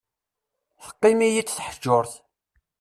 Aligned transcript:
Teqqim-iyi-d 0.83 1.49
teḥjurt. 1.51 2.13